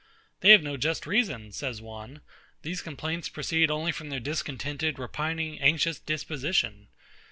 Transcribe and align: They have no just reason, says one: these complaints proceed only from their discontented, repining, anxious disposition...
They 0.39 0.49
have 0.49 0.63
no 0.63 0.77
just 0.77 1.05
reason, 1.05 1.51
says 1.51 1.79
one: 1.79 2.21
these 2.63 2.81
complaints 2.81 3.29
proceed 3.29 3.69
only 3.69 3.91
from 3.91 4.09
their 4.09 4.19
discontented, 4.19 4.97
repining, 4.97 5.59
anxious 5.59 5.99
disposition... 5.99 6.87